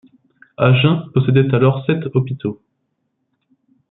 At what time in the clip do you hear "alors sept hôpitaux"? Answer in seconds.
1.53-2.59